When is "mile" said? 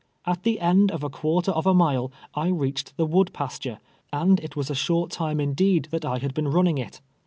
1.75-2.11